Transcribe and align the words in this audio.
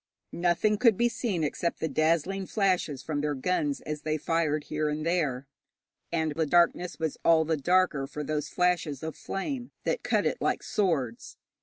Nothing 0.33 0.79
could 0.79 0.97
be 0.97 1.07
seen 1.09 1.43
except 1.43 1.79
the 1.79 1.87
dazzling 1.87 2.47
flashes 2.47 3.03
from 3.03 3.21
their 3.21 3.35
guns 3.35 3.81
as 3.81 4.01
they 4.01 4.17
fired 4.17 4.63
here 4.63 4.89
and 4.89 5.05
there, 5.05 5.45
and 6.11 6.31
the 6.31 6.47
darkness 6.47 6.97
was 6.97 7.19
all 7.23 7.45
the 7.45 7.55
darker 7.55 8.07
for 8.07 8.23
those 8.23 8.49
flashes 8.49 9.03
of 9.03 9.15
flame, 9.15 9.69
that 9.83 10.01
cut 10.01 10.25
it 10.25 10.41
like 10.41 10.63
swords. 10.63 11.37